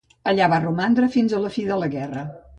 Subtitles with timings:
[0.29, 2.27] Allà va romandre fins a la fi de la guerra.